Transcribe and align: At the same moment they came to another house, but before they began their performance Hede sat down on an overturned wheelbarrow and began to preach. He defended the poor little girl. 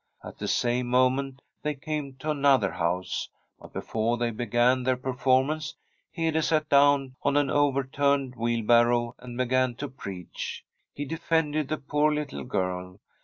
At 0.23 0.39
the 0.39 0.47
same 0.47 0.87
moment 0.87 1.43
they 1.61 1.75
came 1.75 2.15
to 2.15 2.31
another 2.31 2.71
house, 2.71 3.29
but 3.59 3.71
before 3.71 4.17
they 4.17 4.31
began 4.31 4.81
their 4.81 4.97
performance 4.97 5.75
Hede 6.09 6.43
sat 6.43 6.67
down 6.69 7.15
on 7.21 7.37
an 7.37 7.51
overturned 7.51 8.33
wheelbarrow 8.35 9.13
and 9.19 9.37
began 9.37 9.75
to 9.75 9.87
preach. 9.87 10.65
He 10.91 11.05
defended 11.05 11.67
the 11.67 11.77
poor 11.77 12.11
little 12.11 12.45
girl. 12.45 12.99